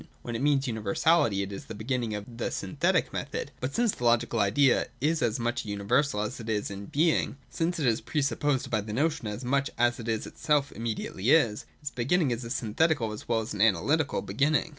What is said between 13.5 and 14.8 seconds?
an analytical beginning.